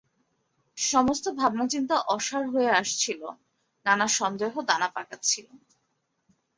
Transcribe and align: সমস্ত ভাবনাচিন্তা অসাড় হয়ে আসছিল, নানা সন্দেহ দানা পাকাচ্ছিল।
সমস্ত 0.77 1.25
ভাবনাচিন্তা 1.31 1.95
অসাড় 2.07 2.47
হয়ে 2.49 2.69
আসছিল, 2.81 3.21
নানা 3.85 4.07
সন্দেহ 4.17 4.53
দানা 4.69 4.87
পাকাচ্ছিল। 4.87 5.47